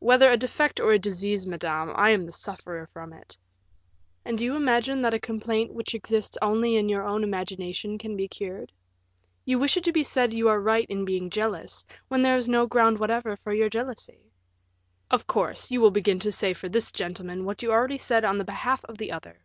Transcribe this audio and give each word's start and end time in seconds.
"Whether 0.00 0.28
a 0.32 0.36
defect 0.36 0.80
or 0.80 0.90
a 0.90 0.98
disease, 0.98 1.46
madame, 1.46 1.92
I 1.94 2.10
am 2.10 2.26
the 2.26 2.32
sufferer 2.32 2.88
from 2.92 3.12
it." 3.12 3.38
"And 4.24 4.36
do 4.36 4.42
you 4.44 4.56
imagine 4.56 5.00
that 5.02 5.14
a 5.14 5.20
complaint 5.20 5.72
which 5.72 5.94
exists 5.94 6.36
only 6.42 6.74
in 6.74 6.88
your 6.88 7.04
own 7.06 7.22
imagination 7.22 7.96
can 7.96 8.16
be 8.16 8.26
cured? 8.26 8.72
You 9.44 9.60
wish 9.60 9.76
it 9.76 9.84
to 9.84 9.92
be 9.92 10.02
said 10.02 10.32
you 10.34 10.48
are 10.48 10.58
right 10.60 10.86
in 10.90 11.04
being 11.04 11.30
jealous, 11.30 11.84
when 12.08 12.22
there 12.22 12.34
is 12.36 12.48
no 12.48 12.66
ground 12.66 12.98
whatever 12.98 13.36
for 13.36 13.52
your 13.54 13.68
jealousy." 13.70 14.32
"Of 15.08 15.28
course, 15.28 15.70
you 15.70 15.80
will 15.80 15.92
begin 15.92 16.18
to 16.18 16.32
say 16.32 16.52
for 16.52 16.68
this 16.68 16.90
gentleman 16.90 17.44
what 17.44 17.62
you 17.62 17.70
already 17.70 17.98
said 17.98 18.24
on 18.24 18.38
the 18.38 18.44
behalf 18.44 18.84
of 18.86 18.98
the 18.98 19.12
other." 19.12 19.44